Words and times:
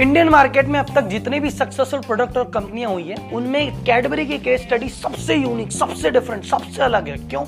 Indian 0.00 0.28
market 0.28 0.66
में 0.66 0.78
अब 0.80 0.94
तक 0.94 1.02
जितने 1.02 1.40
भी 1.40 1.50
सक्सेसफुल 1.50 2.00
प्रोडक्ट 2.00 2.36
और 2.36 2.44
कंपनियाँ 2.44 2.90
हुई 2.90 3.02
है, 3.02 3.16
उनमें 3.32 3.84
कैडबरी 3.84 4.26
की 4.26 4.38
केस 4.38 4.62
स्टडी 4.62 4.88
सबसे 4.88 5.34
यूनिक 5.34 5.72
सबसे 5.72 6.10
डिफरेंट 6.10 6.44
सबसे 6.44 6.82
अलग 6.82 7.08
है। 7.08 7.16
क्यों? 7.16 7.42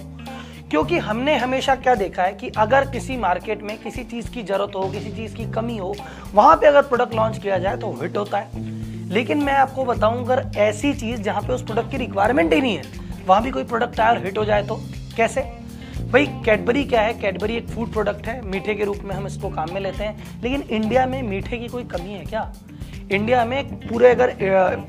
क्योंकि 0.71 0.99
हमने 0.99 1.37
हमेशा 1.37 1.75
क्या 1.75 1.95
देखा 1.95 2.23
है 2.23 2.33
कि 2.33 2.49
अगर 2.49 2.85
किसी 2.85 3.17
मार्केट 3.17 3.63
में 3.63 3.77
किसी 3.79 4.05
चीज़ 4.05 4.31
की 4.31 4.43
ज़रूरत 4.43 4.73
हो, 4.77 4.83
किसी 4.83 5.11
चीज़ 5.11 5.35
की 5.35 5.51
कमी 5.51 5.77
हो, 5.77 5.95
वहाँ 6.35 6.57
पे 6.57 6.67
अगर 6.67 6.83
प्रोडक्ट 6.83 7.15
लॉन्च 7.15 7.39
किया 7.39 7.59
जाए 7.59 7.77
तो 7.77 7.93
हिट 8.03 8.17
होता 8.17 8.39
है। 8.39 9.11
लेकिन 9.11 9.39
मैं 9.39 9.55
आपको 9.55 9.85
बताऊँ, 9.85 10.25
अगर 10.25 10.51
ऐसी 10.57 10.93
चीज़ 10.95 11.23
जहाँ 11.23 11.43
पे 11.43 11.53
उस 11.53 11.63
प्रोडक्ट 11.63 11.91
की 11.91 11.97
रिक्वायरमेंट 11.97 12.53
ही 12.53 12.61
नहीं 12.61 12.77
है, 12.77 12.85
वहाँ 13.27 13.43
भी 13.43 13.51
कोई 13.51 13.65
प्रोडक्ट 13.65 14.01
आए 14.01 14.17
और 14.17 14.25
हिट 14.25 14.39
हो 14.39 14.45
जाए 14.45 14.67
तो 14.67 14.81
कैसे? 15.17 15.62
भाई 16.13 16.27
कैडबरी 16.45 16.83
क्या 16.85 17.01
है? 17.01 17.13
कैडबरी 17.15 17.55
एक 17.57 17.69
फ़ूड 17.69 17.93
प्रोडक्ट 17.93 18.27
है, 18.27 18.41
मीठे 18.45 18.75
के 18.75 18.85
रूप 18.85 18.99
में 19.05 19.15
हम 19.15 19.27
इसको 19.27 19.49
काम 19.51 19.73
में 19.75 19.81
लेते 19.81 20.05
हैं, 20.05 20.41
लेकिन 20.43 20.63
इंडिया 20.71 21.05
में 21.07 21.23
मीठे 21.23 21.59
की 21.59 21.69
कोई 21.69 21.85
कमी 21.85 22.13
है 22.13 22.25
क्या? 22.25 22.53
इंडिया 23.13 23.45
में 23.45 23.81
पूरे 23.81 24.11
अगर 24.11 24.35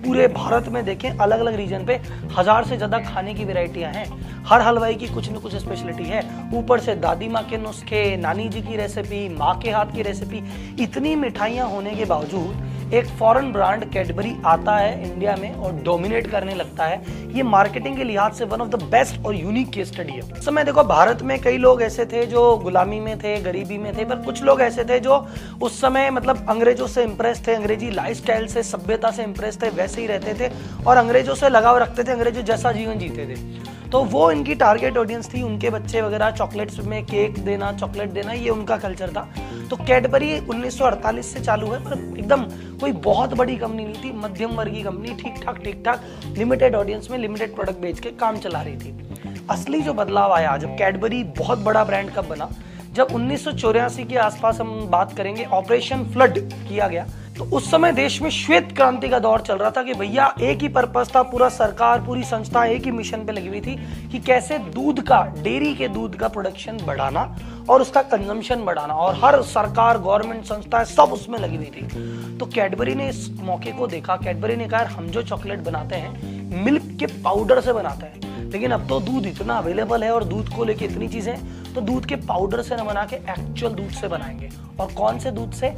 पूरे 0.04 0.28
भारत 0.30 0.68
में 0.70 0.84
देखें 0.86 1.10
अलग 1.10 1.40
अलग 1.40 1.56
रीजन 1.56 1.86
पे 1.86 1.96
हज़ार 2.38 2.66
से 2.66 2.78
ज़्यादा 2.78 3.00
खाने 3.04 3.34
की 3.34 3.46
वेराइटियाँ 3.46 3.92
हैं। 3.94 4.06
हर 4.48 4.62
हलवाई 4.62 4.96
की 4.96 5.08
कुछ 5.08 5.32
न 5.32 5.40
कुछ 5.40 5.56
स्पेशलिटी 5.56 6.04
है। 6.04 6.22
ऊपर 6.54 6.80
से 6.80 6.96
दादी 6.98 7.28
माँ 7.28 7.44
के 7.44 7.58
नुस्खे, 7.58 8.06
नानी 8.18 8.50
जी 8.50 8.62
की 8.62 8.78
रेसिपी 8.78 9.28
माँ 9.30 9.58
के 9.60 9.72
हाथ 9.72 9.96
की 9.96 10.02
रेसिपी 10.02 10.44
इतनी 10.84 11.16
मिठाइयाँ 11.16 11.70
होने 11.70 11.96
के 11.96 12.06
बावजूद 12.06 12.83
एक 12.94 13.06
फॉरेन 13.20 13.52
ब्रांड 13.52 13.84
कैडबरी 13.92 14.36
आता 14.46 14.76
है 14.78 15.12
इंडिया 15.12 15.36
में 15.36 15.54
और 15.54 15.72
डोमिनेट 15.76 16.28
करने 16.32 16.56
लगता 16.56 16.86
है। 16.86 17.02
ये 17.36 17.44
मार्केटिंग 17.44 17.96
के 17.98 18.04
लिहाज 18.04 18.34
से 18.34 18.46
वन 18.46 18.62
ऑफ़ 18.62 18.70
द 18.70 18.82
बेस्ट 18.84 19.26
और 19.26 19.36
यूनिक 19.36 19.70
केस 19.70 19.88
स्टडी 19.88 20.14
है। 20.14 20.42
समय 20.42 20.64
देखो, 20.64 20.84
भारत 20.84 21.22
में 21.22 21.40
कई 21.42 21.58
लोग 21.58 21.82
ऐसे 21.82 22.06
थे 22.06 22.26
जो 22.26 22.58
गुलामी 22.58 23.00
में 23.00 23.18
थे, 23.20 23.36
गरीबी 23.42 23.78
में 23.78 23.98
थे, 23.98 24.06
पर 24.06 24.16
कुछ 24.16 24.44
लोग 24.44 24.62
ऐसे 24.62 24.84
थे 24.84 25.00
जो 25.00 25.28
उस 25.62 25.82
समय 25.82 26.10
मतलब 26.12 26.46
अंग्रेज़ों 26.50 26.88
से 26.88 27.04
इंप्रेस 27.04 27.48
थे, 27.48 27.56
अंग्रेज़ी 27.56 27.92
लाइफ 27.92 28.26
से, 28.50 28.64
सभ्यता 28.64 29.12
से 29.12 29.24
इंप्रेस 29.24 29.62
थे, 29.62 29.70
वैसे 29.70 30.02
ही 30.02 30.08
रहते 30.08 30.34
थे 30.34 30.52
और 30.88 30.98
अंग्रेज़ों 30.98 31.36
से 31.36 31.50
लगाव 31.50 31.78
रखते 31.78 32.04
थे, 32.04 32.12
अंग्रेज़ों 32.12 32.44
जैसा 32.44 32.72
जीवन 32.72 33.00
जीते 33.00 33.26
थे। 33.26 33.72
तो 33.92 34.04
वो 34.04 34.32
इनकी 34.32 34.56
टारगेट 34.56 34.98
ऑडियंस 34.98 35.34
थी, 35.34 35.42
उनके 35.42 35.70
बच्चे 35.70 36.02
वगैरह 36.02 36.32
चॉकलेट्स 36.32 36.80
में 36.80 37.04
केक 37.06 37.38
देना 37.40 37.72
चॉकलेट 37.74 38.10
देना, 38.10 38.32
ये 38.32 38.50
उनका 38.50 38.78
कल्चर 38.78 39.10
था। 39.10 39.28
तो 39.70 39.76
कैडबरी 39.76 40.40
1948 40.40 41.34
से 41.34 41.40
चालू 41.40 41.68
है, 41.68 41.80
पर 41.80 42.20
एकदम 42.20 42.46
कोई 42.74 42.92
बहुत 42.92 43.34
बड़ी 43.34 43.56
कंपनी 43.56 43.86
नहीं 43.86 44.04
थी, 44.04 44.12
मध्यम 44.16 44.52
वर्गीय 44.52 44.84
कंपनी 44.84 45.16
ठीक 45.16 45.44
ठाक 45.44 45.58
ठीक 45.64 45.84
ठाक 45.86 46.04
लिमिटेड 46.38 46.76
ऑडियंस 46.76 47.10
में 47.12 47.18
लिमिटेड 47.18 47.56
प्रोडक्ट 47.56 47.80
बेच 47.80 48.00
के 48.00 48.10
काम 48.12 48.38
चला 48.38 48.62
रही 48.62 48.76
थी। 48.76 49.46
असली 49.52 49.82
जो 49.82 49.94
बदलाव 49.94 50.34
आया, 50.34 50.56
जब 50.58 50.78
कैडबरी 50.78 51.24
बहुत 51.38 51.60
बड़ा 51.60 51.84
ब्रांड 51.84 52.12
कब 52.12 52.28
बना, 52.28 52.50
जब 52.94 53.08
उन्नीस 53.14 53.44
सौ 53.44 53.52
चौरासी 53.52 54.04
के 54.04 54.18
आसपास 54.20 54.60
हम 54.60 54.88
बात 54.88 55.14
करेंगे 55.18 55.46
ऑपरेशन 55.54 56.04
फ्लड 56.14 56.40
किया 56.40 56.88
गया 56.88 57.06
तो 57.38 57.44
उस 57.46 57.70
समय 57.72 57.92
देश 57.92 58.22
में 58.22 58.30
श्वेत 58.30 58.72
क्रांति 58.76 59.08
का 59.10 59.20
दौर 59.20 59.42
चल 59.42 59.58
रहा 59.58 59.70
था 59.72 59.84
कि 59.84 59.94
भैया, 59.94 60.26
एक 60.42 60.62
ही 60.62 60.68
पर्पज 60.68 61.14
था, 61.16 61.22
पूरा 61.22 61.48
सरकार, 61.50 62.02
पूरी 62.02 62.24
संस्था 62.24 62.66
एक 62.66 62.84
ही 62.86 62.92
मिशन 62.92 63.26
पे 63.26 63.32
लगी 63.32 63.48
हुई 63.48 63.62
थी 63.62 63.76
कि 64.12 64.20
कैसे 64.20 64.58
दूध 64.58 65.02
का, 65.02 65.22
डेयरी 65.42 65.74
के 65.76 65.88
दूध 65.88 66.16
का 66.16 66.28
प्रोडक्शन 66.28 66.78
बढ़ाना 66.88 67.24
और 67.70 67.82
उसका 67.82 68.02
कंजम्पशन 68.02 68.64
बढ़ाना। 68.66 68.94
और 68.94 69.20
हर 69.24 69.42
सरकार 69.42 69.98
गवर्नमेंट 69.98 70.44
संस्थाएँ 70.46 70.86
सब 70.86 71.14
उसमें 71.14 71.40
लगी 71.40 71.56
हुई 71.56 71.72
थी। 71.76 72.38
तो 72.38 72.46
कैडबरी 72.46 72.96
ने 72.96 73.10
इस 73.10 73.30
मौके 73.40 73.72
को 73.72 73.88
देखा। 73.88 74.16
कैडबरी 74.16 74.56
ने 74.56 74.68
कहा 74.68 74.84
हम 74.88 75.08
जो 75.08 75.24
चॉकलेट 75.24 75.60
बनाते 75.60 75.96
हैं 75.96 76.64
मिल्क 76.66 76.98
के 77.00 77.06
पाउडर 77.24 77.62
से 77.62 77.74
बनाते 77.74 78.06
हैं 78.06 78.33
लेकिन 78.54 78.72
अब 78.72 78.88
तो 78.90 79.00
दूध 79.00 79.26
इतना 79.26 79.54
अवेलेबल 79.54 80.04
है 80.04 80.12
और 80.12 80.24
दूध 80.24 80.50
को 80.50 80.64
लेके 80.64 80.86
इतनी 80.86 81.08
चीज़ें 81.08 81.36
तो 81.74 81.82
दूध 81.82 82.06
के 82.06 82.16
पाउडर 82.16 82.62
से 82.62 82.76
ना 82.76 82.84
बना 82.84 83.06
के 83.06 83.16
एक्चुअल 83.16 83.74
दूध 83.74 83.90
से 83.90 84.08
बनाएँगे। 84.08 84.50
और 84.80 84.94
कौन 84.94 85.20
से 85.20 85.32
दूध 85.32 85.52
से? 85.52 85.70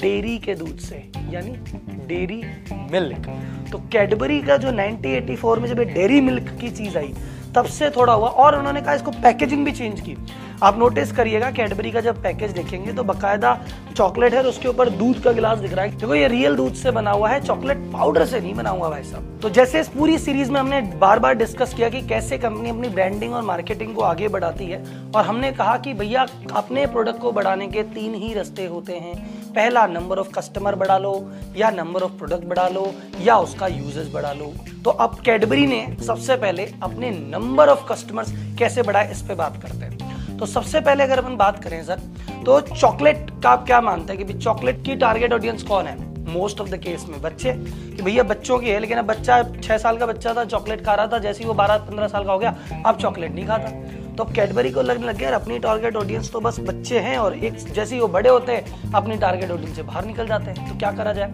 डेयरी 0.00 0.38
के 0.38 0.54
दूध 0.54 0.78
से, 0.78 0.96
यानी 1.30 1.50
डेयरी 2.06 2.42
मिल्क। 2.92 3.26
तो 3.72 3.78
कैडबरी 3.92 4.40
का 4.42 4.56
जो 4.56 4.70
1984 4.70 5.58
में 5.58 5.68
जब 5.68 5.78
डेयरी 5.78 6.20
मिल्क 6.20 6.56
की 6.60 6.70
चीज़ 6.70 6.98
आई, 6.98 7.14
तब 7.54 7.64
से 7.64 7.90
थोड़ा 7.90 8.12
हुआ 8.12 8.28
और 8.28 8.58
उन्होंने 8.58 8.80
कहा 8.80 8.94
इसको 8.94 9.10
पैकेजिंग 9.10 9.64
भी 9.64 9.72
चेंज 9.72 10.00
की। 10.00 10.16
आप 10.62 10.78
नोटिस 10.78 11.12
करिएगा 11.12 11.50
कैडबरी 11.50 11.90
का 11.90 12.00
जब 12.00 12.22
पैकेज 12.22 12.50
देखेंगे 12.50 12.92
तो 12.92 13.02
बकायदा 13.04 13.58
चॉकलेट 13.96 14.32
है 14.32 14.38
और 14.38 14.46
उसके 14.46 14.68
ऊपर 14.68 14.88
दूध 14.90 15.22
का 15.22 15.32
गिलास 15.32 15.58
दिख 15.58 15.72
रहा 15.72 15.84
है। 15.84 15.96
देखो, 15.96 16.14
ये 16.14 16.28
रियल 16.28 16.56
दूध 16.56 16.74
से 16.74 16.90
बना 16.90 17.10
हुआ 17.10 17.28
है 17.28 17.40
चॉकलेट 17.40 17.78
पाउडर 17.92 18.24
से 18.26 18.40
नहीं 18.40 18.54
बना 18.54 18.70
हुआ 18.70 18.88
भाई 18.88 19.02
साहब। 19.02 19.38
तो 19.42 19.50
जैसे 19.50 19.80
इस 19.80 19.88
पूरी 19.88 20.18
सीरीज़ 20.18 20.50
में 20.50 20.60
हमने 20.60 20.80
बार 20.98 21.18
बार 21.18 21.34
डिस्कस 21.34 21.74
किया 21.74 21.88
कि 21.88 22.02
कैसे 22.02 22.38
कंपनी 22.38 22.70
अपनी 22.70 22.88
ब्रांडिंग 22.88 23.34
और 23.34 23.42
मार्केटिंग 23.42 23.94
को 23.94 24.02
आगे 24.02 24.28
बढ़ाती 24.28 24.66
है, 24.66 24.84
और 25.16 25.24
हमने 25.24 25.52
कहा 25.52 25.76
कि 25.76 25.94
भैया, 25.94 26.26
अपने 26.52 26.86
प्रोडक्ट 26.86 27.20
को 27.20 27.32
बढ़ाने 27.32 27.66
के 27.68 27.82
तीन 27.94 28.14
ही 28.14 28.32
रस्ते 28.34 28.66
होते 28.66 28.92
हैं। 28.92 29.16
पहला 29.54 29.86
नंबर 29.86 30.18
ऑफ़ 30.18 30.28
कस्टमर 30.30 30.74
बढ़ा 30.74 30.98
लो, 30.98 31.14
या 31.56 31.70
नंबर 31.70 32.02
ऑफ़ 32.02 32.12
प्रोडक्ट 32.12 32.44
बढ़ा 32.44 32.68
लो, 32.68 32.90
या 33.20 33.36
उसका 33.38 33.66
यूजेस 33.66 34.10
बढ़ा 34.14 34.32
लो। 34.32 34.52
तो 34.84 34.90
अब 34.90 35.18
कैडबरी 35.24 35.66
ने 35.66 35.96
सबसे 36.06 36.36
पहले 36.36 36.70
अपने 36.82 37.10
नंबर 37.10 37.68
ऑफ़ 37.68 37.92
कस्टमर्स 37.92 38.32
कैसे 38.58 38.82
बढ़ाए, 38.82 39.10
इस 39.10 39.22
पे 39.22 39.34
बात 39.34 39.62
करते 39.62 39.84
हैं। 39.84 40.09
तो 40.40 40.46
सबसे 40.46 40.80
पहले 40.80 41.04
अगर 41.04 41.18
अपन 41.18 41.36
बात 41.36 41.62
करें, 41.64 41.82
सर 41.84 41.98
तो 42.46 42.60
चॉकलेट 42.60 43.26
का 43.42 43.50
आप 43.50 43.64
क्या 43.66 43.80
मानते 43.80 44.12
हैं 44.12 44.26
कि 44.26 44.34
चॉकलेट 44.34 44.82
की 44.84 44.94
टारगेट 44.96 45.32
ऑडियंस 45.32 45.62
कौन 45.62 45.86
है? 45.86 45.96
मोस्ट 46.26 46.60
ऑफ़ 46.60 46.68
द 46.68 46.76
केस 46.76 47.04
में 47.08 47.20
बच्चे, 47.22 47.52
कि 47.52 48.02
भैया 48.02 48.22
बच्चों 48.22 48.58
की 48.58 48.70
है, 48.70 48.78
लेकिन 48.78 48.98
अब 48.98 49.06
बच्चा 49.06 49.42
छह 49.54 49.78
साल 49.78 49.96
का 49.98 50.06
बच्चा 50.06 50.34
था, 50.34 50.44
चॉकलेट 50.44 50.84
खा 50.84 50.94
रहा 50.94 51.06
था, 51.06 51.18
जैसे 51.18 51.42
ही 51.42 51.48
वो 51.48 51.54
बारह, 51.54 51.78
पंद्रह 51.80 52.08
साल 52.08 52.24
का 52.24 52.32
हो 52.32 52.38
गया, 52.38 52.54
अब 52.86 52.98
चॉकलेट 52.98 53.34
नहीं 53.34 53.46
खाता। 53.46 54.14
तो 54.16 54.24
कैडबरी 54.26 54.70
को 54.70 54.82
लगने 54.82 55.06
लग 55.06 55.16
गया 55.16 55.34
अपनी 55.34 55.58
टारगेट 55.58 55.96
ऑडियंस 55.96 56.30
तो 56.32 56.40
बस 56.40 56.60
बच्चे 56.60 56.98
हैं 56.98 57.16
और 57.18 57.36
एक 57.36 57.58
जैसे 57.66 57.94
ही 57.94 58.00
वो 58.00 58.08
बड़े 58.08 58.30
होते 58.30 58.52
हैं, 58.52 58.92
अपनी 58.92 59.16
टारगेट 59.16 59.50
ऑडियंस 59.50 59.76
से 59.76 59.82
बाहर 59.82 60.04
निकल 60.04 60.26
जाते 60.26 60.50
हैं। 60.50 60.68
तो 60.68 60.78
क्या 60.78 60.92
करा 60.92 61.12
जाए? 61.12 61.32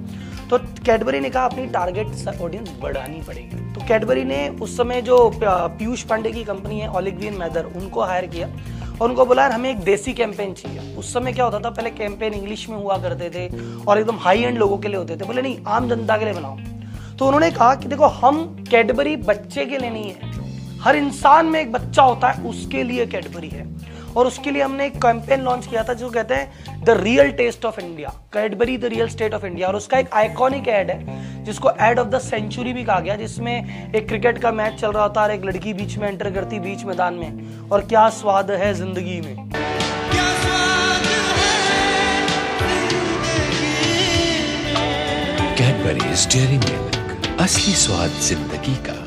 तो 0.51 0.59
कैडबरी 0.87 1.21
ने 1.21 1.31
कहा, 1.31 1.45
अपनी 1.45 1.67
टारगेट 1.67 2.41
ऑडियंस 2.43 2.77
बढ़ानी 2.83 3.23
पड़ेगी। 3.23 3.73
तो 3.75 3.87
कैडबरी 3.89 4.25
ने 4.25 4.49
उस 4.63 4.77
समय 4.77 5.03
जो 5.03 5.19
पीयूष 5.43 6.03
पांडे 6.03 6.31
की 6.33 6.45
कंपनी 6.45 6.81
है 6.81 6.89
ऑलिग्रीन 6.91 7.35
मैदर 7.35 7.65
उनको 7.77 8.03
हायर 8.03 8.27
किया। 8.27 8.49
और 9.01 9.09
उनको 9.09 9.27
बोला 9.27 9.49
हमें 9.49 9.71
एक 9.71 9.79
देसी 9.79 10.13
कैंपेन 10.13 10.55
चाहिए। 10.55 10.97
उस 10.97 11.15
समय 11.15 11.33
क्या 11.33 11.45
होता 11.45 11.59
था, 11.59 11.71
पहले 11.71 11.91
कैंपेन 11.91 12.33
इंग्लिश 12.33 12.69
में 12.69 12.77
हुआ 12.77 12.99
करते 12.99 13.31
थे 13.31 13.71
और 13.85 13.99
एकदम 13.99 14.17
हाई 14.17 14.43
एंड 14.43 14.59
लोगों 14.59 14.79
के 14.79 14.89
लिए 14.89 14.97
होते 14.97 15.17
थे। 15.17 15.25
बोले, 15.25 15.43
नहीं, 15.43 15.59
आम 15.67 15.89
जनता 15.89 16.17
के 16.17 16.25
लिए 16.25 16.35
बनाओ। 16.35 16.57
तो 17.17 17.27
उन्होंने 17.27 17.51
कहा 17.51 17.75
कि, 17.75 17.89
देखो, 17.89 18.07
हम 18.07 18.65
कैडबरी 18.71 19.17
बच्चे 19.17 19.67
के 19.67 19.79
लिए 19.79 19.91
नहीं 19.91 20.13
है। 20.13 20.37
हर 20.81 20.97
इंसान 20.97 21.47
में 21.47 21.61
एक 21.61 21.73
बच्चा 21.73 22.03
होता 22.03 22.29
है, 22.29 22.45
उसके 22.45 22.83
लिए 22.83 23.07
कैडबरी 23.07 23.49
है। 23.49 23.77
और 24.17 24.27
उसके 24.27 24.51
लिए 24.51 24.63
हमने 24.63 24.87
एक 24.87 24.97
कैंपेन 25.03 25.41
लॉन्च 25.43 25.67
किया 25.67 25.83
था 25.85 25.93
जो 25.95 26.11
कहते 26.11 26.35
हैं 26.35 26.85
the 26.85 26.91
real 27.01 27.31
taste 27.39 27.65
of 27.65 27.81
India 27.81 28.09
Cadbury 28.33 28.77
the 28.79 28.85
real 28.85 29.09
state 29.09 29.35
of 29.35 29.45
India 29.47 29.69
और 29.69 29.77
उसका 29.77 29.99
एक 29.99 30.13
आइकॉनिक 30.15 30.69
एड 30.69 30.91
है, 30.91 31.45
जिसको 31.45 31.71
एड 31.81 31.99
ऑफ़ 31.99 32.09
द 32.09 32.19
सेंचुरी 32.21 32.73
भी 32.73 32.85
कहा 32.85 33.01
गया, 33.01 33.17
जिसमें 33.17 33.93
एक 33.95 34.09
क्रिकेट 34.09 34.39
का 34.39 34.53
मैच 34.53 34.81
चल 34.81 34.93
रहा 34.93 35.09
था 35.09 35.23
और 35.23 35.31
एक 35.31 35.45
लड़की 35.45 35.75
बीच 35.75 35.97
में 35.99 36.09
एंटर 36.09 36.31
करती 36.31 36.59
बीच 36.61 36.85
मैदान 36.85 37.15
में। 37.15 37.71
और 37.71 37.87
क्या 37.87 38.09
स्वाद 38.13 38.51
है 38.53 38.73
ज़िंदगी 38.75 39.21
में। 39.21 39.51
कैडबरी 45.59 46.01
डेयरी 46.29 46.59
मिल्क 46.59 47.41
असली 47.41 47.75
स्वाद 47.77 48.21
ज़िंदगी 48.23 48.75
का। 48.87 49.06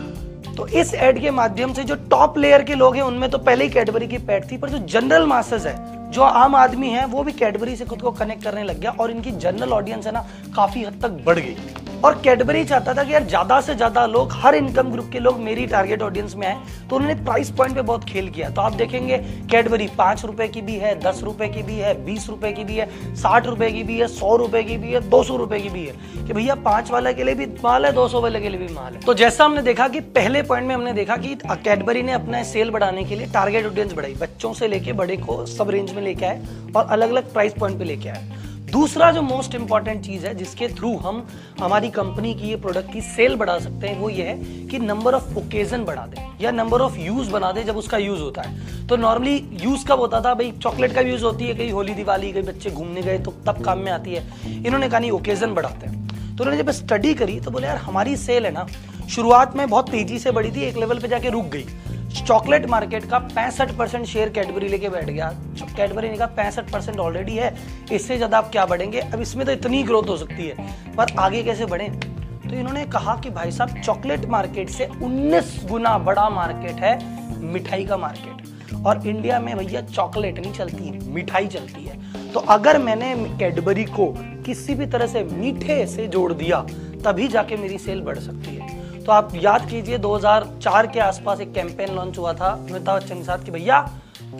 तो 0.59 0.65
इस 0.69 0.93
एड 0.93 1.19
के 1.21 1.31
माध्यम 1.31 1.73
से 1.73 1.83
जो 1.83 1.95
टॉप 2.11 2.37
लेयर 2.37 2.63
के 2.63 2.75
लोग 2.75 2.95
हैं, 2.95 3.01
उनमें 3.01 3.29
तो 3.29 3.37
पहले 3.37 3.63
ही 3.63 3.69
कैडबरी 3.69 4.07
की 4.07 4.17
पैड 4.17 4.49
थी, 4.51 4.57
पर 4.57 4.69
जो 4.69 4.77
जनरल 4.87 5.25
मास्टर्स 5.25 5.65
है, 5.65 6.11
जो 6.11 6.21
आम 6.21 6.55
आदमी 6.55 6.89
है, 6.89 7.05
वो 7.05 7.23
भी 7.23 7.31
कैडबरी 7.31 7.75
से 7.75 7.85
खुद 7.85 8.01
को 8.01 8.11
कनेक्ट 8.11 8.43
करने 8.43 8.63
लग 8.63 8.79
गया 8.79 8.91
और 8.91 9.11
इनकी 9.11 9.31
जनरल 9.33 9.73
ऑडियंस 9.73 10.05
है 10.05 10.11
ना, 10.11 10.25
काफ़ी 10.55 10.83
हद 10.83 10.99
तक 11.01 11.23
बढ़ 11.25 11.39
गई। 11.39 11.55
और 11.99 12.19
कैडबरी 12.23 12.63
चाहता 12.65 12.93
था 12.93 13.03
कि 13.03 13.13
यार 13.13 13.23
ज़्यादा 13.25 13.59
से 13.61 13.75
ज़्यादा 13.75 14.05
लोग, 14.07 14.33
हर 14.33 14.55
इनकम 14.55 14.91
ग्रुप 14.91 15.09
के 15.11 15.19
लोग 15.19 15.39
मेरी 15.39 15.65
टारगेट 15.67 16.01
ऑडियंस 16.01 16.35
में 16.35 16.45
आए 16.47 16.57
तो 16.89 16.95
उन्होंने 16.95 17.15
प्राइस 17.23 17.49
पॉइंट 17.51 17.75
पे 17.75 17.81
बहुत 17.81 18.03
खेल 18.03 18.29
किया। 18.29 18.49
तो 18.49 18.61
आप 18.61 18.73
देखेंगे 18.73 19.17
कैडबरी 19.51 19.87
पाँच 19.97 20.23
रुपए 20.25 20.47
की 20.47 20.61
भी 20.61 20.75
है, 20.75 20.93
दस 21.01 21.21
रुपए 21.23 21.47
की 21.47 21.63
भी 21.63 21.75
है, 21.75 21.93
बीस 22.05 22.27
रुपए 22.29 22.51
की 22.51 22.63
भी 22.63 22.75
है, 22.75 23.15
साठ 23.15 23.47
रुपए 23.47 23.71
की 23.71 23.83
भी 23.83 23.97
है, 23.99 24.07
सौ 24.09 24.35
रुपए 24.37 24.63
की 24.63 24.77
भी 24.77 24.91
है, 24.91 24.99
दो 25.09 25.23
सौ 25.23 25.35
रुपए 25.37 25.59
की 25.59 25.69
भी 25.69 25.85
है 25.85 26.25
कि 26.27 26.33
भैया 26.33 26.55
पाँच 26.61 26.91
वाले 26.91 27.13
के 27.13 27.23
लिए 27.23 27.35
भी 27.35 27.45
माल 27.63 27.85
है, 27.85 27.91
दो 27.93 28.07
सौ 28.07 28.21
वाले 28.21 28.39
के 28.39 28.49
लिए 28.49 28.59
भी 28.59 28.73
माल 28.73 28.93
है। 28.93 28.99
तो 29.01 29.13
जैसा 29.15 29.45
हमने 29.45 29.61
देखा 29.61 29.87
कि 29.87 29.99
पहले 30.15 30.43
पॉइंट 30.43 30.67
में 30.67 30.75
हमने 30.75 30.93
देखा 30.93 31.17
कि 31.17 31.35
कैडबरी 31.45 32.03
ने 32.03 32.11
अपना 32.13 32.43
सेल 32.45 32.71
बढ़ाने 32.71 33.03
के 33.03 33.15
लिए 33.15 33.27
टारगेट 33.33 33.65
ऑडियंस 33.65 33.93
बढ़ाई, 33.93 34.13
बच्चों 34.15 34.53
से 34.53 34.67
लेके 34.67 34.93
बड़े 34.93 35.17
को 35.17 35.45
सब 35.47 35.69
रेंज 35.69 35.91
में 35.91 36.01
लेके 36.03 36.25
आए 36.25 36.41
और 36.75 36.85
अलग 36.87 37.09
अलग 37.09 37.33
प्राइस 37.33 37.53
पॉइंट 37.53 37.79
पे 37.79 37.85
लेके 37.85 38.09
आए। 38.09 38.38
दूसरा 38.71 39.11
जो 39.11 39.21
मोस्ट 39.21 39.55
इंपॉर्टेंट 39.55 40.05
चीज़ 40.05 40.25
है, 40.27 40.35
जिसके 40.35 40.67
थ्रू 40.67 40.97
हम 40.97 41.27
हमारी 41.59 41.89
कंपनी 41.89 42.33
की 42.33 42.47
ये 42.47 42.55
प्रोडक्ट 42.55 42.93
की 42.93 43.01
सेल 43.01 43.35
बढ़ा 43.35 43.59
सकते 43.59 43.87
हैं, 43.87 43.99
वो 43.99 44.09
ये 44.09 44.23
है 44.23 44.67
कि 44.67 44.79
नंबर 44.79 45.13
ऑफ़ 45.13 45.35
ओकेजन 45.37 45.83
बढ़ा 45.83 46.05
दें 46.05 46.29
या 46.41 46.51
नंबर 46.51 46.81
ऑफ़ 46.81 46.97
यूज़ 46.97 47.31
बना 47.31 47.51
दें 47.51 47.65
जब 47.65 47.77
उसका 47.77 47.97
यूज़ 47.97 48.21
होता 48.21 48.41
है। 48.41 48.87
तो 48.87 48.97
नॉर्मली 48.97 49.49
यूज़ 49.53 49.85
कब 49.85 49.99
होता 49.99 50.21
था? 50.21 50.33
भाई 50.33 50.51
चॉकलेट 50.51 50.93
का 50.93 51.01
यूज़ 51.01 51.23
होती 51.23 51.45
है, 51.45 51.55
कहीं 51.55 51.71
होली 51.71 51.93
दिवाली, 51.93 52.31
कहीं 52.31 52.43
बच्चे 52.43 52.69
घूमने 52.69 53.01
गए 53.01 53.17
तो 53.19 53.33
तब 53.47 53.63
काम 53.63 53.79
में 53.79 53.91
आती 53.91 54.13
है। 54.13 54.27
इन्होंने 54.65 54.89
कहा, 54.89 54.99
नहीं 54.99 55.11
ओकेजन 55.11 55.53
बढ़ाते 55.53 55.87
हैं। 55.87 56.07
तो 56.35 56.43
उन्होंने 56.43 56.63
जब 56.63 56.71
स्टडी 56.71 57.13
करी 57.13 57.39
तो 57.39 57.51
बोले, 57.51 57.67
यार, 57.67 57.77
हमारी 57.77 58.15
सेल 58.17 58.45
है 58.45 58.51
ना, 58.51 58.67
शुरुआत 59.09 59.55
में 59.55 59.69
बहुत 59.69 59.89
तेज़ी 59.89 60.19
से 60.19 60.31
बढ़ी 60.31 60.51
थी, 60.51 60.61
एक 60.61 60.77
लेवल 60.77 60.99
पे 60.99 61.07
जाके 61.07 61.29
रुक 61.29 61.45
गई। 61.45 61.65
चॉकलेट 62.09 62.65
मार्केट 62.69 63.05
का 63.05 63.17
पैंसठ 63.19 63.71
परसेंट 63.71 64.05
शेयर 64.05 64.29
कैडबरी 64.29 64.67
लेके 64.67 64.89
बैठ 64.89 65.05
गया। 65.05 65.29
कैडबरी 65.77 66.09
कहा 66.09 66.27
पैंसठ 66.27 66.71
परसेंट 66.71 66.99
ऑलरेडी 66.99 67.35
है, 67.35 67.53
इससे 67.91 68.15
ज़्यादा 68.17 68.37
आप 68.37 68.49
क्या 68.51 68.65
बढ़ेंगे? 68.65 68.99
अब 68.99 69.21
इसमें 69.21 69.45
तो 69.45 69.51
इतनी 69.51 69.83
ग्रोथ 69.83 70.09
हो 70.09 70.17
सकती 70.17 70.47
है। 70.47 70.95
पर 70.95 71.15
आगे 71.19 71.43
कैसे 71.43 71.65
बढ़े? 71.65 71.87
तो 71.87 72.55
इन्होंने 72.55 72.85
कहा 72.87 73.15
कि 73.15 73.29
भाई 73.29 73.51
साहब, 73.51 73.81
चॉकलेट 73.81 74.25
मार्केट 74.25 74.69
से 74.69 74.89
19 75.03 75.57
गुना 75.69 75.97
बड़ा 75.99 76.29
मार्केट 76.29 76.79
है 76.79 76.97
मिठाई 77.43 77.85
का 77.85 77.97
मार्केट। 77.97 78.85
और 78.85 79.07
इंडिया 79.07 79.39
में 79.39 79.55
भैया 79.57 79.81
चॉकलेट 79.81 80.39
नहीं 80.39 80.53
चलती 80.53 80.91
मिठाई 81.11 81.47
चलती 81.47 81.83
है। 81.83 82.31
तो 82.33 82.39
अगर 82.49 82.77
मैंने 82.77 83.13
कैडबरी 83.39 83.83
को 83.85 84.07
किसी 84.45 84.75
भी 84.75 84.85
तरह 84.85 85.07
से 85.07 85.23
मीठे 85.23 85.85
से 85.87 86.07
जोड़ 86.07 86.31
दिया, 86.33 86.61
तभी 87.05 87.27
जाके 87.27 87.55
मेरी 87.57 87.77
सेल 87.77 88.01
बढ़ 88.01 88.19
सकती 88.19 88.55
है। 88.55 88.78
तो 89.09 89.13
आप 89.13 89.29
याद 89.35 89.65
कीजिए 89.69 89.97
2004 89.97 90.87
के 90.87 90.99
आसपास 90.99 91.39
एक 91.41 91.53
कैंपेन 91.53 91.95
लॉन्च 91.95 92.17
हुआ 92.17 92.33
था 92.33 92.47
अमिताभ 92.47 92.97
बच्चन 92.97 93.15
के 93.15 93.23
साथ 93.23 93.45
कि 93.45 93.51
भैया 93.51 93.79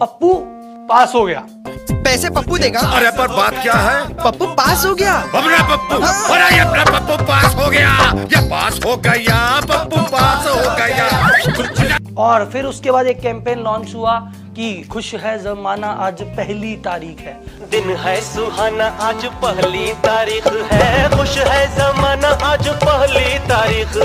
पप्पू 0.00 0.32
पास 0.90 1.14
हो 1.14 1.24
गया। 1.24 1.42
पैसे 2.04 2.30
पप्पू 2.30 2.58
देगा। 2.58 2.80
अरे 2.96 3.10
पर 3.10 3.28
बात 3.28 3.54
क्या 3.62 3.74
है? 3.74 4.14
पप्पू 4.14 4.46
पास 4.60 4.84
हो 4.86 4.94
गया। 4.94 5.14
अपना 5.14 5.62
पप्पू 5.74 5.96
अरे 6.34 6.58
अपना 6.58 6.84
पप्पू 6.84 7.16
पास 7.24 7.54
हो 7.54 7.70
गया। 7.70 7.94
ये 8.34 8.48
पास 8.50 8.80
हो 8.86 8.96
गया 9.06 9.38
पप्पू 9.70 10.02
पास 10.12 10.46
हो 10.46 10.76
गया। 10.76 11.98
और 12.18 12.48
फिर 12.52 12.64
उसके 12.64 12.90
बाद 12.90 13.06
एक 13.06 13.20
कैंपेन 13.20 13.58
लॉन्च 13.58 13.94
हुआ 13.94 14.18
कि 14.56 14.72
खुश 14.82 15.14
है 15.14 15.38
जमाना 15.42 15.88
आज 16.06 16.22
पहली 16.36 16.74
तारीख 16.76 17.18
है। 17.18 17.32
दिन 17.70 17.90
है 17.96 18.20
सुहाना 18.20 18.86
आज 19.00 19.24
पहली 19.42 19.92
तारीख 20.04 20.46
है। 20.72 21.08
खुश 21.10 21.36
है 21.38 21.66
जमाना 21.76 22.28
आज 22.46 22.68
पहली 22.84 23.38
तारीख 23.48 23.96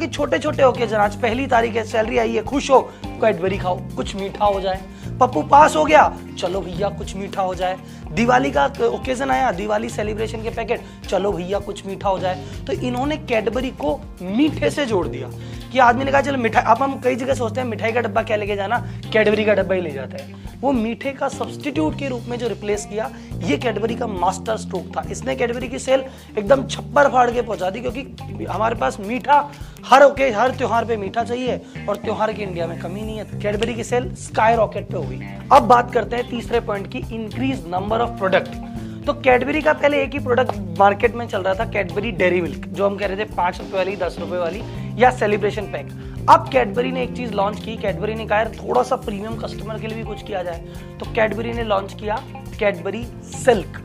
कि 0.00 0.06
छोटे 0.06 0.38
छोटे 0.38 0.62
ओकेजन 0.62 0.96
आज 0.96 1.16
पहली 1.16 1.46
तारीख 1.46 1.74
है, 1.74 1.84
सैलरी 1.84 2.18
आई 2.18 2.32
है, 2.32 2.42
खुश 2.42 2.70
हो 2.70 2.80
कैडबरी 3.06 3.58
खाओ, 3.58 3.80
कुछ 3.96 4.14
मीठा 4.16 4.44
हो 4.44 4.60
जाए। 4.60 4.80
पप्पू, 5.20 5.42
पास 5.42 5.76
हो 5.76 5.84
गया? 5.84 6.16
चलो 6.38 6.60
भैया, 6.60 6.88
कुछ 6.88 7.16
मीठा 7.16 7.42
हो 7.42 7.54
जाए। 7.54 7.78
दिवाली 8.12 8.50
का 8.50 8.64
ओकेजन 8.82 9.30
आया, 9.30 9.50
दिवाली 9.52 9.88
सेलिब्रेशन 9.88 10.42
के 10.42 10.50
पैकेट, 10.50 10.80
चलो 11.08 11.32
भैया, 11.32 11.58
कुछ 11.58 11.86
मीठा 11.86 12.08
हो 12.08 12.18
जाए। 12.18 12.46
तो 12.66 12.72
इन्होंने 12.72 13.16
कैडबरी 13.16 13.70
को 13.70 14.00
मीठे 14.22 14.70
से 14.70 14.86
जोड़ 14.86 15.06
दिया। 15.08 15.30
कि 15.72 15.78
आदमी 15.78 16.04
ने 16.04 16.12
कहा, 16.12 16.20
चलो 16.20 16.38
मिठाई 16.38 16.62
अब 16.64 16.82
हम 16.82 17.00
कई 17.00 17.16
जगह 17.16 17.34
सोचते 17.34 17.60
हैं, 17.60 17.66
मिठाई 17.68 17.92
का 17.92 18.00
डब्बा 18.00 18.22
क्या 18.22 18.36
लेके 18.36 18.56
जाना, 18.56 18.78
कैडबरी 19.12 19.44
का 19.44 19.54
डब्बा 19.54 19.74
ही 19.74 19.80
ले 19.80 19.90
जाते 19.90 20.22
हैं। 20.22 20.38
वो 20.60 20.72
मीठे 20.72 21.12
का 21.12 21.28
सब्सटीट्यूट 21.28 21.98
के 21.98 22.08
रूप 22.08 22.24
में 22.28 22.36
जो 22.38 22.48
रिप्लेस 22.48 22.84
किया, 22.86 23.10
ये 23.40 23.56
कैडबरी 23.58 23.94
का 23.94 24.06
मास्टर 24.06 24.56
स्ट्रोक 24.56 24.86
था। 24.96 25.04
इसने 25.10 25.36
कैडबरी 25.36 25.68
की 25.68 25.78
सेल 25.78 26.04
एकदम 26.38 26.66
छप्पर 26.66 27.08
फाड़ 27.08 27.30
के 27.30 27.42
पहुँचा 27.42 27.70
दी, 27.70 27.80
क्योंकि 27.80 28.44
हमारे 28.44 28.74
पास 28.74 28.98
मीठा, 29.00 29.40
हर 29.86 30.02
ओके, 30.02 30.30
हर 30.30 30.50
त्योहार 30.50 30.84
पे 30.84 30.96
मीठा 30.96 31.24
चाहिए 31.24 31.60
और 31.88 31.96
त्योहार 31.96 32.32
की 32.32 32.42
इंडिया 32.42 32.66
में 32.66 32.78
कमी 32.80 33.02
नहीं 33.02 33.18
है। 33.18 33.40
कैडबरी 33.40 33.74
की 33.74 33.84
सेल 33.84 34.14
स्काई 34.16 34.56
रॉकेट 34.56 34.90
पे 34.90 34.96
हुई 34.96 35.20
अब 35.52 35.62
बात 35.64 35.92
करते 35.92 36.16
हैं 36.16 36.28
तीसरे 36.30 36.60
पॉइंट 36.60 36.92
की 36.92 36.98
इंक्रीज 37.14 37.64
नंबर 37.68 38.00
ऑफ़ 38.00 38.18
प्रोडक्ट 38.18 38.69
तो 39.10 39.14
कैडबरी 39.22 39.60
का 39.62 39.72
पहले 39.72 40.02
एक 40.02 40.12
ही 40.12 40.18
प्रोडक्ट 40.24 40.78
मार्केट 40.78 41.14
में 41.14 41.26
चल 41.28 41.42
रहा 41.42 41.54
था 41.54 41.64
कैडबरी 41.70 42.10
डेरी 42.18 42.40
मिल्क 42.40 42.66
जो 42.74 42.84
हम 42.86 42.96
कह 42.96 43.06
रहे 43.06 43.16
थे 43.16 43.24
पाँच 43.30 43.58
रुपए 43.60 43.76
वाली 43.76 43.96
दस 44.02 44.16
रुपए 44.20 44.38
वाली 44.38 44.60
या 45.02 45.10
सेलिब्रेशन 45.10 45.62
पैक 45.72 45.88
अब 46.30 46.48
कैडबरी 46.52 46.92
ने 46.92 47.02
एक 47.04 47.16
चीज़ 47.16 47.32
लॉन्च 47.34 47.58
की 47.64 47.76
कैडबरी 47.76 48.14
ने 48.14 48.26
कहा 48.26 48.44
थोड़ा 48.52 48.82
सा 48.90 48.96
प्रीमियम 49.06 49.36
कस्टमर 49.40 49.80
के 49.80 49.86
लिए 49.86 49.96
भी 49.96 50.04
कुछ 50.10 50.22
किया 50.26 50.42
जाए 50.42 50.60
तो 51.00 51.12
कैडबरी 51.14 51.52
ने 51.52 51.64
लॉन्च 51.64 51.94
किया 52.00 52.20
Cadbury 52.58 53.04
silk 53.32 53.82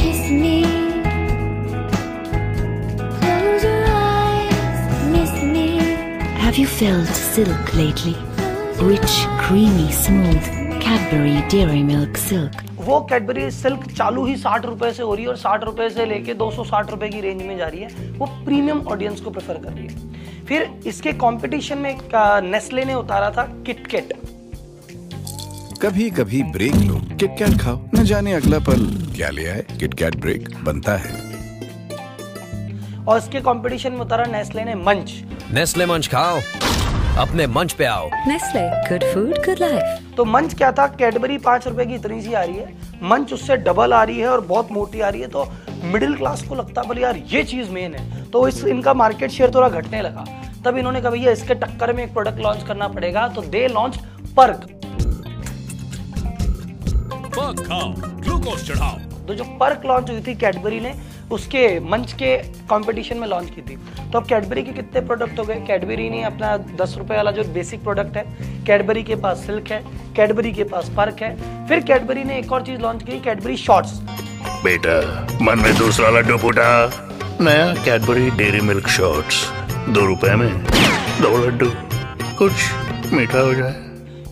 Kiss 0.00 0.26
me. 0.40 0.52
Close 3.22 3.68
your 3.68 3.80
eyes. 4.02 4.84
Miss 5.14 5.40
me. 5.54 5.66
Have 6.42 6.62
you 6.64 6.68
felt 6.76 7.24
silk 7.24 7.74
lately? 7.80 8.18
Rich, 8.92 9.18
creamy, 9.40 9.90
smooth. 10.04 10.54
Cadbury 10.80 11.42
Dairy 11.48 11.84
Milk 11.84 12.24
Silk. 12.28 12.65
वो 12.86 12.98
कैडबरी 13.10 13.50
सिल्क 13.50 13.90
चालू 13.92 14.24
ही 14.26 14.36
साठ 14.36 14.66
रुपए 14.66 14.92
से 14.92 15.02
हो 15.02 15.14
रही 15.14 15.24
है 15.24 15.30
और 15.30 15.36
साठ 15.36 15.64
रुपए 15.64 15.88
से 15.90 16.04
लेके 16.06 16.34
दो 16.34 16.50
सौ 16.50 16.64
साठ 16.64 16.90
रुपए 16.90 17.08
की 17.08 17.20
रेंज 17.20 17.42
में 17.42 17.56
जा 17.58 17.66
रही 17.66 17.80
है। 17.80 18.10
वो 18.18 18.26
प्रीमियम 18.44 18.80
ऑडियंस 18.88 19.20
को 19.20 19.30
प्रेफर 19.30 19.54
कर 19.54 19.72
रही 19.72 19.86
है। 19.86 20.44
फिर 20.44 20.68
इसके 20.86 21.12
कंपटीशन 21.18 21.78
में 21.78 21.98
नेस्ले 22.50 22.84
ने 22.84 22.94
उतारा 22.94 23.30
था 23.30 23.42
किटकेट 23.66 24.12
कभी 25.82 26.08
कभी 26.10 26.42
ब्रेक 26.42 26.74
लो। 26.74 27.00
किटकैट 27.10 27.58
खाओ। 27.60 27.80
न 27.94 28.04
जाने 28.04 28.32
अगला 28.32 28.58
पल 28.58 28.86
क्या 29.16 29.30
ले 29.30 29.46
आए। 29.46 29.64
किटकैट 29.80 30.16
ब्रेक 30.16 30.48
बनता 30.64 30.96
है। 30.96 31.14
और 33.08 33.18
इसके 33.18 33.40
कंपटीशन 33.40 33.92
में 33.92 34.00
उतारा 34.00 34.24
नेस्ले 34.24 34.64
ने 34.64 34.74
मंच 34.74 35.12
नेस्ले 35.52 35.86
मंच 35.86 36.08
खाओ। 36.08 36.40
अपने 37.18 37.46
मंच 37.46 37.72
पे 37.72 37.84
आओ। 37.84 38.08
Nestle. 38.28 38.64
Good 38.88 39.04
food, 39.12 39.36
good 39.44 39.60
life. 39.60 40.16
तो 40.16 40.24
मंच 40.24 40.54
क्या 40.54 40.70
था? 40.72 40.86
कैडबरी 40.98 41.38
पाँच 41.38 41.66
रुपए 41.68 41.84
की 41.86 41.94
इतनी 41.94 42.20
सी 42.22 42.32
आ 42.32 42.42
रही 42.42 42.56
है। 42.56 42.74
मंच 43.02 43.32
उससे 43.32 43.56
डबल 43.56 43.92
आ 43.92 44.02
रही 44.02 44.18
है 44.18 44.28
और 44.28 44.40
बहुत 44.46 44.72
मोटी 44.72 45.00
आ 45.00 45.08
रही 45.08 45.20
है। 45.20 45.28
तो 45.28 45.44
मिडिल 45.84 46.14
क्लास 46.16 46.42
को 46.42 46.54
लगता 46.54 46.80
है 46.80 46.86
बोले 46.88 47.02
यार 47.02 47.16
ये 47.32 47.42
चीज़ 47.44 47.70
मेन 47.70 47.94
है। 47.94 48.24
तो 48.30 48.46
इस 48.48 48.64
इनका 48.64 48.94
मार्केट 48.94 49.30
शेयर 49.30 49.54
थोड़ा 49.54 49.68
घटने 49.70 50.02
लगा। 50.02 50.24
तब 50.64 50.76
इन्होंने 50.76 51.00
कहा 51.00 51.10
भैया 51.10 51.32
इसके 51.32 51.54
टक्कर 51.54 51.92
में 51.92 52.04
एक 52.04 52.12
प्रोडक्ट 52.12 52.38
लॉन्च 52.38 52.62
करना 52.68 52.88
पड़ेगा। 52.88 53.26
तो 53.28 53.42
दे 53.42 53.66
लॉन्च 53.68 53.98
पर्क 54.36 54.66
ग्लूकोज 58.22 58.68
चढ़ाओ 58.68 58.96
तो 59.26 59.34
जो 59.34 59.44
पर्क 59.60 59.82
लॉन्च 59.86 60.10
हुई 60.10 60.20
थी 60.20 60.34
कैडबरी 60.34 60.80
ने, 60.80 60.94
उसके 61.32 61.68
मंच 61.82 62.12
के 62.12 62.36
कंपटीशन 62.70 63.18
में 63.18 63.26
लॉन्च 63.28 63.50
की 63.50 63.62
थी। 63.62 63.76
तो 64.02 64.18
अब 64.18 64.26
कैडबरी 64.26 64.62
के 64.62 64.72
कितने 64.72 65.00
प्रोडक्ट 65.00 65.38
हो 65.38 65.44
गए? 65.44 65.54
कैडबरी 65.66 66.08
ने 66.10 66.22
अपना 66.24 66.56
दस 66.80 66.94
रुपए 66.98 67.16
वाला 67.16 67.30
जो 67.30 67.44
बेसिक 67.54 67.82
प्रोडक्ट 67.84 68.16
है 68.16 68.24
कैडबरी 68.66 69.02
के 69.02 69.16
पास 69.16 69.46
सिल्क 69.46 69.70
है 69.72 69.82
कैडबरी 70.16 70.52
के 70.52 70.64
पास 70.64 70.90
पर्क 70.96 71.22
है, 71.22 71.66
फिर 71.68 71.80
कैडबरी 71.82 72.24
ने 72.24 72.38
एक 72.38 72.52
और 72.52 72.62
चीज़ 72.66 72.80
लॉन्च 72.80 73.02
की 73.02 73.20
कैडबरी 73.20 73.56
शॉर्ट्स 73.56 73.98
बेटा, 74.64 75.26
मन 75.42 75.58
में 75.58 75.76
दूसरा 75.78 76.10
लड्डू 76.10 76.36
फूटा। 76.38 76.68
नया 77.40 77.74
कैडबरी 77.84 78.30
डेरी 78.32 78.60
मिल्क 78.60 78.88
शॉट्स 78.88 79.44
दो 79.88 80.06
रुपए 80.06 80.34
में, 80.34 80.48
दो 81.22 81.36
लड्डू, 81.38 81.70
कुछ 82.38 83.12
मीठा 83.12 83.38
हो 83.38 83.54
जाए। 83.54 83.85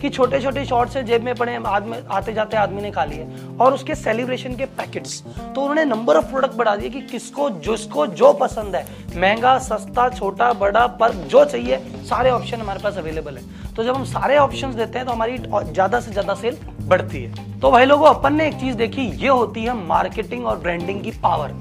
कि 0.05 0.09
छोटे 0.09 0.39
छोटे 0.41 0.63
शॉर्ट 0.65 0.89
से 0.89 1.01
जेब 1.03 1.23
में 1.23 1.33
पड़े 1.35 1.55
आदमी 1.67 1.97
आते 2.13 2.33
जाते 2.33 2.57
आदमी 2.57 2.81
ने 2.81 2.89
खा 2.91 3.03
लिए 3.05 3.27
और 3.61 3.73
उसके 3.73 3.95
सेलिब्रेशन 3.95 4.55
के 4.55 4.65
पैकेट्स 4.77 5.21
तो 5.21 5.61
उन्होंने 5.61 5.85
नंबर 5.85 6.17
ऑफ़ 6.17 6.25
प्रोडक्ट 6.25 6.53
बढ़ा 6.55 6.75
दिए 6.75 6.89
कि 6.89 7.01
किसको, 7.03 7.49
जिसको 7.49 8.05
जो 8.07 8.31
पसंद 8.33 8.75
है। 8.75 8.85
महँगा, 9.15 9.57
सस्ता, 9.59 10.07
छोटा, 10.09 10.51
बड़ा, 10.53 10.85
पर 10.99 11.13
जो 11.25 11.43
चाहिए, 11.45 11.77
सारे 12.05 12.29
ऑप्शन 12.31 12.61
हमारे 12.61 12.79
पास 12.79 12.97
अवेलेबल 12.97 13.37
है। 13.37 13.73
तो 13.73 13.83
जब 13.83 13.95
हम 13.95 14.03
सारे 14.05 14.37
ऑप्शन 14.37 14.75
देते 14.75 14.99
हैं 14.99 15.07
तो 15.07 15.13
हमारी 15.13 15.37
ज़्यादा 15.37 15.99
से 15.99 16.11
ज़्यादा 16.11 16.33
सेल 16.35 16.57
बढ़ती 16.83 17.23
है। 17.23 17.59
तो 17.59 17.71
भाई 17.71 17.85
लोगों, 17.85 18.07
अपन 18.07 18.35
ने 18.35 18.47
एक 18.47 18.59
चीज़ 18.59 18.75
देखी, 18.77 19.01
ये 19.01 19.27
होती 19.29 19.63
है 19.63 19.73
मार्केटिंग 19.87 20.45
और 20.45 20.59
ब्रांडिंग 20.59 21.03
की 21.03 21.11
पावर 21.23 21.51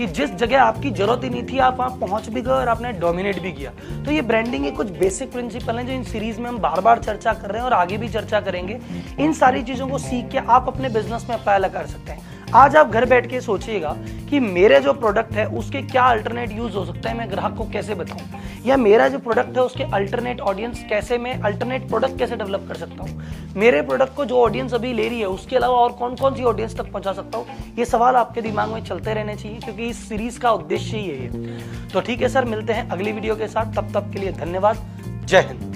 कि 0.00 0.06
जिस 0.08 0.30
जगह 0.32 0.62
आपकी 0.62 0.90
ज़रूरत 0.90 1.24
ही 1.24 1.28
नहीं 1.30 1.42
थी, 1.42 1.58
आप 1.58 1.78
वहाँ 1.78 1.96
पहुँच 2.00 2.28
भी 2.28 2.42
गए 2.42 2.50
और 2.50 2.68
आपने 2.68 2.92
डोमिनेट 2.92 3.40
भी 3.42 3.50
किया। 3.52 3.70
तो 4.04 4.10
ये 4.10 4.22
ब्रांडिंग 4.22 4.64
के 4.64 4.70
कुछ 4.70 4.90
बेसिक 4.98 5.32
प्रिंसिपल 5.32 5.78
हैं 5.78 5.86
जो 5.86 5.92
इन 5.92 6.04
सीरीज़ 6.04 6.40
में 6.40 6.48
हम 6.48 6.58
बार 6.58 6.80
बार 6.80 6.98
चर्चा 6.98 7.32
कर 7.32 7.50
रहे 7.50 7.58
हैं 7.58 7.64
और 7.64 7.72
आगे 7.72 7.98
भी 7.98 8.08
चर्चा 8.08 8.40
करेंगे। 8.40 8.78
इन 9.18 9.32
सारी 9.32 9.62
चीज़ों 9.62 9.88
को 9.88 9.98
सीख 9.98 10.28
के 10.28 10.38
आप 10.38 10.68
अपने 10.68 10.88
बिज़नेस 10.88 11.26
में 11.30 11.36
अप्लाई 11.36 11.70
कर 11.70 11.86
सकते 11.86 12.12
हैं। 12.12 12.29
आज 12.54 12.76
आप 12.76 12.88
घर 12.88 13.04
बैठ 13.04 13.30
के 13.30 13.40
सोचिएगा 13.40 13.96
कि 14.30 14.40
मेरे 14.40 14.80
जो 14.80 14.92
प्रोडक्ट 14.92 15.32
है, 15.32 15.46
उसके 15.46 15.82
क्या 15.82 16.02
अल्टरनेट 16.02 16.52
यूज़ 16.52 16.72
हो 16.72 16.84
सकता 16.84 17.10
है, 17.10 17.18
मैं 17.18 17.30
ग्राहक 17.30 17.54
को 17.56 17.64
कैसे 17.64 17.94
बताऊँ? 17.94 18.20
या 18.66 18.76
मेरा 18.76 19.08
जो 19.08 19.18
प्रोडक्ट 19.18 19.56
है, 19.56 19.62
उसके 19.62 19.82
अल्टरनेट 19.84 20.40
ऑडियंस 20.40 20.84
कैसे 20.88 21.18
मैं 21.18 21.40
अल्टरनेट 21.40 21.88
प्रोडक्ट 21.88 22.18
कैसे 22.18 22.36
डेवलप 22.36 22.64
कर 22.68 22.74
सकता 22.74 23.02
हूँ? 23.02 23.22
मेरे 23.56 23.82
प्रोडक्ट 23.82 24.14
को 24.14 24.24
जो 24.24 24.36
ऑडियंस 24.36 24.74
अभी 24.74 24.92
ले 24.92 25.08
रही 25.08 25.20
है, 25.20 25.26
उसके 25.26 25.56
अलावा 25.56 25.76
और 25.76 25.92
कौन 25.92 26.16
कौन 26.16 26.34
सी 26.34 26.42
ऑडियंस 26.42 26.76
तक 26.76 26.90
पहुँचा 26.92 27.12
सकता 27.12 27.38
हूँ? 27.38 27.46
ये 27.78 27.84
सवाल 27.84 28.16
आपके 28.16 28.42
दिमाग 28.42 28.68
में 28.68 28.84
चलते 28.84 29.14
रहने 29.14 29.36
चाहिए, 29.36 29.58
क्योंकि 29.58 29.86
इस 29.86 30.08
सीरीज़ 30.08 30.40
का 30.40 30.52
उद्देश्य 30.52 30.96
ही 30.96 31.08
यही 31.08 31.20
है। 31.20 31.88
तो 31.88 32.00
ठीक 32.00 32.22
है 32.22 32.28
सर 32.28 32.44
मिलते 32.44 32.72
हैं 32.72 32.88
अगली 32.90 33.12
वीडियो 33.12 33.36
के 33.36 33.46
साथ। 33.46 33.74
तब 33.74 33.92
तक 33.94 34.12
के 34.12 34.18
लिए 34.18 34.32
धन्यवाद। 34.32 34.76
जय 35.24 35.40
हिंद। 35.40 35.69